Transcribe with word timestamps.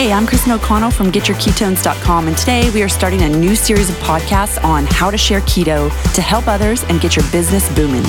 Hey, 0.00 0.14
I'm 0.14 0.26
Kristen 0.26 0.52
O'Connell 0.52 0.90
from 0.90 1.12
GetYourKetones.com, 1.12 2.28
and 2.28 2.38
today 2.38 2.70
we 2.70 2.82
are 2.82 2.88
starting 2.88 3.20
a 3.20 3.28
new 3.28 3.54
series 3.54 3.90
of 3.90 3.96
podcasts 3.96 4.58
on 4.64 4.86
how 4.86 5.10
to 5.10 5.18
share 5.18 5.42
keto 5.42 5.90
to 6.14 6.22
help 6.22 6.48
others 6.48 6.84
and 6.84 7.02
get 7.02 7.16
your 7.16 7.30
business 7.30 7.68
booming. 7.74 8.04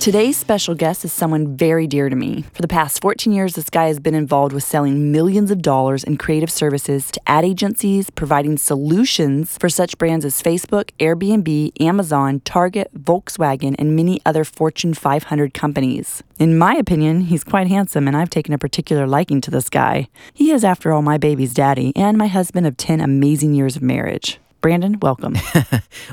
Today's 0.00 0.38
special 0.38 0.74
guest 0.74 1.04
is 1.04 1.12
someone 1.12 1.58
very 1.58 1.86
dear 1.86 2.08
to 2.08 2.16
me. 2.16 2.46
For 2.54 2.62
the 2.62 2.68
past 2.68 3.02
14 3.02 3.34
years, 3.34 3.54
this 3.54 3.68
guy 3.68 3.88
has 3.88 4.00
been 4.00 4.14
involved 4.14 4.54
with 4.54 4.64
selling 4.64 5.12
millions 5.12 5.50
of 5.50 5.60
dollars 5.60 6.04
in 6.04 6.16
creative 6.16 6.50
services 6.50 7.10
to 7.10 7.20
ad 7.26 7.44
agencies, 7.44 8.08
providing 8.08 8.56
solutions 8.56 9.58
for 9.58 9.68
such 9.68 9.98
brands 9.98 10.24
as 10.24 10.42
Facebook, 10.42 10.88
Airbnb, 11.00 11.78
Amazon, 11.82 12.40
Target, 12.46 12.88
Volkswagen, 12.94 13.74
and 13.78 13.94
many 13.94 14.22
other 14.24 14.42
Fortune 14.42 14.94
500 14.94 15.52
companies. 15.52 16.22
In 16.38 16.56
my 16.56 16.76
opinion, 16.76 17.20
he's 17.20 17.44
quite 17.44 17.66
handsome, 17.66 18.08
and 18.08 18.16
I've 18.16 18.30
taken 18.30 18.54
a 18.54 18.58
particular 18.58 19.06
liking 19.06 19.42
to 19.42 19.50
this 19.50 19.68
guy. 19.68 20.08
He 20.32 20.50
is, 20.50 20.64
after 20.64 20.92
all, 20.92 21.02
my 21.02 21.18
baby's 21.18 21.52
daddy 21.52 21.92
and 21.94 22.16
my 22.16 22.28
husband 22.28 22.66
of 22.66 22.78
10 22.78 23.02
amazing 23.02 23.52
years 23.52 23.76
of 23.76 23.82
marriage. 23.82 24.40
Brandon, 24.60 24.98
welcome. 25.00 25.36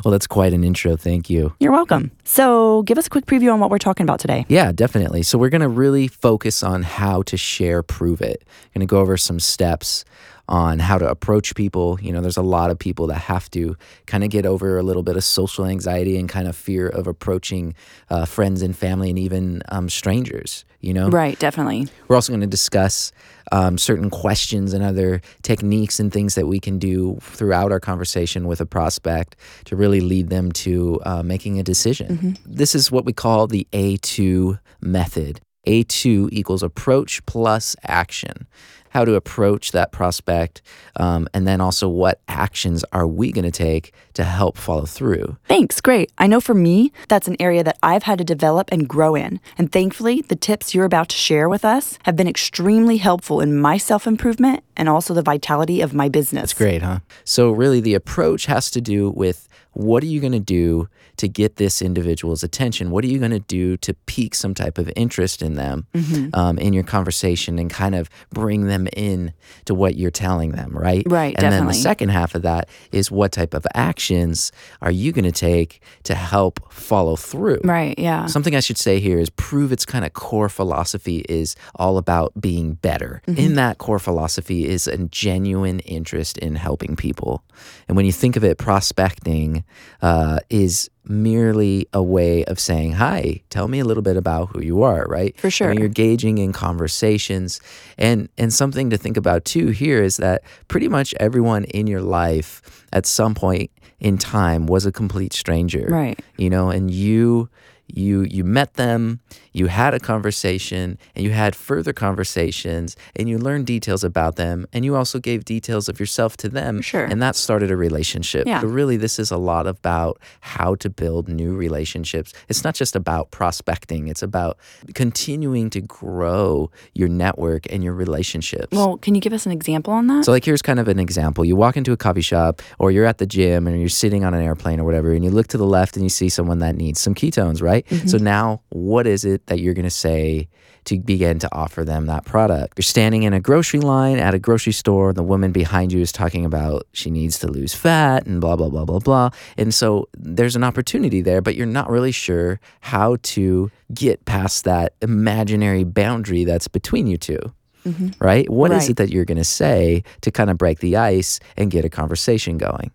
well, 0.04 0.12
that's 0.12 0.28
quite 0.28 0.54
an 0.54 0.64
intro. 0.64 0.96
Thank 0.96 1.30
you. 1.30 1.54
You're 1.60 1.72
welcome. 1.72 2.12
So, 2.24 2.84
give 2.84 2.98
us 2.98 3.08
a 3.08 3.10
quick 3.10 3.26
preview 3.26 3.52
on 3.52 3.60
what 3.60 3.70
we're 3.70 3.78
talking 3.78 4.06
about 4.06 4.20
today. 4.20 4.46
Yeah, 4.48 4.72
definitely. 4.72 5.24
So, 5.24 5.38
we're 5.38 5.50
going 5.50 5.62
to 5.62 5.68
really 5.68 6.08
focus 6.08 6.64
on 6.64 6.84
how 6.84 7.24
to 7.24 7.38
share 7.38 7.84
Pruvit. 7.84 8.38
Going 8.74 8.82
to 8.82 8.86
go 8.86 9.00
over 9.00 9.18
some 9.18 9.40
steps 9.40 10.06
on 10.50 10.80
how 10.80 10.98
to 10.98 11.10
approach 11.10 11.56
people. 11.56 12.00
You 12.02 12.12
know, 12.12 12.22
there's 12.22 12.38
a 12.38 12.42
lot 12.42 12.72
of 12.72 12.80
people 12.80 13.08
that 13.08 13.20
have 13.20 13.50
to 13.52 13.76
kind 14.06 14.24
of 14.24 14.30
get 14.30 14.46
over 14.46 14.78
a 14.78 14.84
little 14.84 15.04
bit 15.04 15.18
of 15.18 15.24
social 15.24 15.66
anxiety 15.66 16.18
and 16.18 16.30
kind 16.30 16.48
of 16.48 16.56
fear 16.56 16.88
of 16.88 17.08
approaching 17.08 17.74
uh, 18.10 18.26
friends 18.26 18.62
and 18.62 18.76
family 18.76 19.10
and 19.10 19.20
even 19.20 19.62
um, 19.70 19.90
strangers, 19.90 20.66
you 20.80 20.94
know? 20.94 21.10
Right, 21.10 21.38
definitely. 21.38 21.88
We're 22.08 22.16
also 22.16 22.32
going 22.32 22.42
to 22.42 22.48
discuss 22.48 23.12
um, 23.52 23.78
certain 23.78 24.10
questions 24.10 24.74
and 24.74 24.84
other 24.84 25.22
techniques 25.42 26.00
and 26.00 26.12
things 26.12 26.36
that 26.36 26.48
we 26.48 26.60
can 26.60 26.80
do 26.80 27.18
throughout 27.22 27.72
our 27.72 27.80
conversation 27.80 28.48
with 28.48 28.62
a 28.62 28.66
prospect 28.66 29.36
to 29.66 29.76
really 29.76 30.02
lead 30.02 30.30
them 30.30 30.52
to 30.54 31.02
uh, 31.06 31.24
making 31.24 31.60
a 31.60 31.64
decision. 31.64 32.18
Mm-hmm. 32.18 32.32
This 32.46 32.76
is 32.76 32.92
what 32.92 33.06
we 33.06 33.14
call 33.14 33.48
the 33.48 33.68
A2 33.74 34.60
method. 34.82 35.42
A2 35.66 36.30
equals 36.32 36.64
approach 36.64 37.26
plus 37.26 37.76
action 37.84 38.48
how 38.90 39.06
to 39.06 39.16
approach 39.16 39.72
that 39.72 39.92
prospect, 39.92 40.62
um, 40.96 41.28
and 41.34 41.48
then 41.48 41.62
also 41.62 41.88
what 41.88 42.22
actions 42.28 42.84
are 42.92 43.08
we 43.08 43.32
going 43.32 43.46
to 43.46 43.52
take 43.52 43.94
to 44.14 44.24
help 44.24 44.58
follow 44.58 44.86
through. 44.86 45.38
Thanks, 45.48 45.82
great. 45.82 46.12
I 46.18 46.28
know 46.28 46.42
for 46.42 46.54
me, 46.54 46.92
that's 47.08 47.28
an 47.28 47.36
area 47.40 47.64
that 47.64 47.78
I've 47.84 48.04
had 48.04 48.18
to 48.18 48.24
develop 48.24 48.70
and 48.72 48.88
grow 48.88 49.16
in. 49.16 49.40
And 49.58 49.72
thankfully, 49.72 50.22
the 50.22 50.36
tips 50.36 50.74
you're 50.74 50.86
about 50.86 51.10
to 51.10 51.16
share 51.16 51.50
with 51.50 51.64
us 51.64 52.00
have 52.04 52.16
been 52.16 52.28
extremely 52.28 52.98
helpful 52.98 53.42
in 53.42 53.60
my 53.60 53.78
self 53.78 54.08
improvement 54.08 54.64
and 54.76 54.90
also 54.90 55.14
the 55.14 55.22
vitality 55.22 55.82
of 55.82 55.94
my 55.94 56.10
business. 56.10 56.42
That's 56.42 56.54
great, 56.54 56.82
huh? 56.82 57.00
So, 57.24 57.52
really, 57.52 57.80
the 57.80 57.94
approach 57.94 58.46
has 58.46 58.70
to 58.72 58.82
do 58.82 59.10
with 59.10 59.48
what 59.78 60.04
are 60.04 60.08
you 60.08 60.20
going 60.20 60.34
to 60.34 60.40
do 60.40 60.90
to 61.18 61.28
get 61.28 61.58
this 61.58 61.82
individual's 61.82 62.44
attention? 62.44 62.92
What 62.92 63.04
are 63.04 63.08
you 63.08 63.20
going 63.20 63.32
to 63.32 63.40
do 63.40 63.78
to 63.78 63.94
pique 64.06 64.36
some 64.36 64.54
type 64.54 64.78
of 64.78 64.92
interest 64.96 65.42
in 65.42 65.56
them 65.56 65.86
mm-hmm. 65.94 66.30
um, 66.34 66.58
in 66.58 66.74
your 66.74 66.84
conversation 66.84 67.60
and 67.60 67.70
kind 67.70 67.96
of 67.96 68.10
bring 68.32 68.66
them 68.66 68.77
in 68.88 69.34
to 69.66 69.74
what 69.74 69.96
you're 69.96 70.12
telling 70.12 70.52
them, 70.52 70.78
right? 70.78 71.04
Right. 71.08 71.34
And 71.36 71.42
definitely. 71.42 71.58
then 71.58 71.68
the 71.68 71.74
second 71.74 72.10
half 72.10 72.36
of 72.36 72.44
that 72.44 72.70
is 72.92 73.10
what 73.10 73.32
type 73.32 73.56
of 73.56 73.66
actions 73.74 74.52
are 74.84 74.92
you 74.92 75.12
going 75.12 75.26
to 75.26 75.32
take 75.32 75.82
to 76.04 76.14
help 76.14 76.72
follow 76.72 77.16
through? 77.16 77.62
Right. 77.64 77.98
Yeah. 77.98 78.28
Something 78.28 78.56
I 78.56 78.60
should 78.60 78.78
say 78.78 79.00
here 79.00 79.18
is 79.20 79.32
Pruvit's 79.32 79.86
kind 79.86 80.06
of 80.06 80.14
core 80.14 80.50
philosophy 80.50 81.26
is 81.28 81.56
all 81.76 81.98
about 81.98 82.40
being 82.40 82.74
better. 82.76 83.24
Mm-hmm. 83.28 83.40
In 83.40 83.56
that 83.56 83.80
core 83.80 84.00
philosophy 84.00 84.68
is 84.68 84.88
a 84.88 84.98
genuine 85.08 85.80
interest 85.80 86.38
in 86.38 86.56
helping 86.56 86.96
people. 86.96 87.44
And 87.88 87.98
when 87.98 88.06
you 88.06 88.12
think 88.12 88.36
of 88.36 88.44
it, 88.44 88.58
prospecting 88.58 89.64
uh, 90.02 90.40
is 90.50 90.90
merely 91.10 91.88
a 91.94 92.02
way 92.02 92.44
of 92.46 92.60
saying, 92.60 92.94
Hi, 92.94 93.42
tell 93.50 93.68
me 93.68 93.80
a 93.80 93.86
little 93.86 94.04
bit 94.04 94.18
about 94.18 94.50
who 94.50 94.62
you 94.62 94.84
are, 94.84 95.06
right? 95.08 95.38
For 95.40 95.50
sure. 95.50 95.70
When 95.70 95.80
you're 95.80 95.88
gauging 95.88 96.38
in 96.38 96.54
conversations. 96.54 97.60
And 97.98 98.30
and 98.38 98.54
something 98.54 98.90
to 98.90 98.98
think 98.98 99.18
about 99.18 99.46
too 99.46 99.68
here 99.68 100.04
is 100.04 100.18
that 100.18 100.44
pretty 100.68 100.88
much 100.88 101.14
everyone 101.20 101.64
in 101.66 101.88
your 101.88 102.02
life 102.02 102.86
at 102.94 103.06
some 103.06 103.36
point 103.36 103.72
in 104.00 104.18
time 104.18 104.68
was 104.68 104.86
a 104.86 104.92
complete 104.92 105.34
stranger. 105.34 105.88
Right. 105.90 106.20
You 106.38 106.50
know, 106.50 106.70
and 106.70 106.92
you 106.92 107.50
you 107.88 108.22
you 108.24 108.44
met 108.44 108.76
them, 108.76 109.20
you 109.54 109.68
had 109.68 109.94
a 109.94 110.00
conversation, 110.00 110.98
and 111.16 111.24
you 111.26 111.32
had 111.32 111.56
further 111.56 111.94
conversations, 111.94 112.96
and 113.16 113.30
you 113.30 113.38
learned 113.38 113.66
details 113.66 114.04
about 114.04 114.36
them, 114.36 114.68
and 114.74 114.86
you 114.86 114.96
also 114.96 115.20
gave 115.20 115.46
details 115.46 115.88
of 115.90 116.00
yourself 116.00 116.38
to 116.38 116.50
them, 116.50 116.82
sure. 116.82 117.06
and 117.06 117.22
that 117.22 117.36
started 117.36 117.72
a 117.72 117.78
relationship. 117.78 118.46
Yeah. 118.46 118.62
But 118.62 118.68
really, 118.68 118.98
this 118.98 119.20
is 119.20 119.32
a 119.32 119.38
lot 119.38 119.68
about 119.68 120.20
how 120.42 120.76
to 120.76 120.90
build 120.90 121.28
new 121.28 121.56
relationships. 121.56 122.34
It's 122.50 122.64
not 122.64 122.76
just 122.76 122.96
about 122.96 123.32
prospecting; 123.32 124.08
it's 124.08 124.24
about 124.24 124.58
continuing 124.94 125.70
to 125.72 125.82
grow 125.82 126.70
your 126.94 127.10
network 127.10 127.72
and 127.72 127.84
your 127.84 127.94
relationships. 127.94 128.70
Well, 128.72 128.98
can 128.98 129.16
you 129.16 129.22
give 129.22 129.34
us 129.34 129.46
an 129.46 129.52
example 129.52 129.94
on 129.94 130.08
that? 130.08 130.26
So, 130.26 130.32
like, 130.32 130.46
here's 130.46 130.62
kind 130.62 130.80
of 130.80 130.88
an 130.88 131.00
example: 131.00 131.46
you 131.46 131.56
walk 131.56 131.78
into 131.78 131.92
a 131.92 131.98
coffee 131.98 132.22
shop, 132.22 132.62
or 132.80 132.92
you're 132.92 133.06
at 133.06 133.18
the 133.18 133.26
gym, 133.26 133.68
and 133.68 133.80
you're 133.80 133.90
sitting 133.90 134.24
on 134.24 134.34
an 134.34 134.42
airplane 134.42 134.80
or 134.80 134.84
whatever, 134.84 135.14
and 135.14 135.24
you 135.24 135.32
look 135.32 135.48
to 135.48 135.58
the 135.58 135.66
left 135.66 135.96
and 135.96 136.04
you 136.04 136.10
see 136.10 136.30
someone 136.30 136.60
that 136.60 136.76
needs 136.76 137.00
some 137.00 137.16
ketones, 137.16 137.62
right? 137.62 137.77
Right? 137.78 137.86
Mm-hmm. 137.88 138.08
So 138.08 138.18
now, 138.18 138.62
what 138.70 139.08
is 139.08 139.26
it 139.26 139.48
that 139.48 139.60
you're 139.60 139.74
going 139.74 139.86
to 139.86 139.90
say 139.90 140.48
to 140.86 141.00
begin 141.00 141.40
to 141.40 141.50
offer 141.54 141.84
them 141.84 142.06
that 142.08 142.26
product? 142.26 142.78
You're 142.78 142.84
standing 142.84 143.24
in 143.24 143.34
a 143.34 143.40
grocery 143.40 143.80
line 143.80 144.20
at 144.20 144.34
a 144.34 144.40
grocery 144.40 144.74
store, 144.74 145.10
and 145.10 145.18
the 145.18 145.24
woman 145.24 145.52
behind 145.52 145.92
you 145.92 146.02
is 146.02 146.12
talking 146.12 146.46
about 146.46 146.88
she 146.94 147.10
needs 147.10 147.40
to 147.40 147.48
lose 147.48 147.74
fat 147.74 148.26
and 148.26 148.42
blah, 148.42 148.56
blah, 148.56 148.70
blah, 148.70 148.86
blah, 148.86 149.00
blah. 149.00 149.30
And 149.58 149.74
so 149.74 150.08
there's 150.18 150.56
an 150.56 150.64
opportunity 150.64 151.22
there, 151.22 151.42
but 151.42 151.56
you're 151.56 151.66
not 151.66 151.90
really 151.90 152.12
sure 152.12 152.60
how 152.82 153.18
to 153.24 153.72
get 153.94 154.26
past 154.26 154.64
that 154.66 154.94
imaginary 155.02 155.84
boundary 155.84 156.44
that's 156.44 156.68
between 156.68 157.08
you 157.08 157.18
2 157.18 157.40
mm-hmm. 157.86 158.08
Right? 158.20 158.50
What 158.50 158.72
right. 158.72 158.82
is 158.82 158.90
it 158.90 158.98
that 158.98 159.10
you're 159.10 159.26
going 159.26 159.38
to 159.38 159.44
say 159.44 160.04
to 160.22 160.32
kind 160.32 160.50
of 160.50 160.58
break 160.58 160.80
the 160.80 160.98
ice 160.98 161.40
and 161.56 161.72
get 161.72 161.86
a 161.86 161.90
conversation 161.90 162.58
going? 162.58 162.92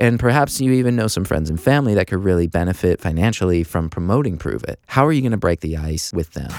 And 0.00 0.18
perhaps 0.18 0.60
you 0.60 0.72
even 0.72 0.96
know 0.96 1.06
some 1.06 1.24
friends 1.24 1.48
and 1.50 1.60
family 1.60 1.92
that 1.94 2.06
could 2.06 2.24
really 2.24 2.46
benefit 2.46 3.00
financially 3.00 3.64
from 3.64 3.90
promoting 3.90 4.38
Pruvit. 4.38 4.76
How 4.86 5.04
are 5.06 5.12
you 5.12 5.20
going 5.22 5.32
to 5.32 5.38
break 5.38 5.60
the 5.60 5.76
ice 5.76 6.12
with 6.12 6.32
them? 6.32 6.50